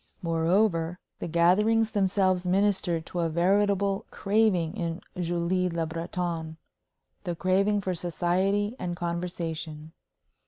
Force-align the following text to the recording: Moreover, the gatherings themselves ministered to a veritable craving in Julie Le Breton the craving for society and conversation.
Moreover, 0.23 0.97
the 1.19 1.27
gatherings 1.27 1.91
themselves 1.91 2.43
ministered 2.47 3.05
to 3.05 3.19
a 3.19 3.29
veritable 3.29 4.07
craving 4.09 4.75
in 4.75 5.01
Julie 5.21 5.69
Le 5.69 5.85
Breton 5.85 6.57
the 7.23 7.35
craving 7.35 7.81
for 7.81 7.93
society 7.93 8.75
and 8.79 8.95
conversation. 8.95 9.93